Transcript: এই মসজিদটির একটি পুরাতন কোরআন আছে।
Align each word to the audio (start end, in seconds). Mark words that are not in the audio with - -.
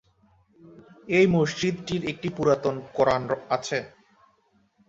এই 1.09 1.25
মসজিদটির 1.27 2.01
একটি 2.05 2.27
পুরাতন 2.29 2.75
কোরআন 2.93 3.23
আছে। 3.49 3.79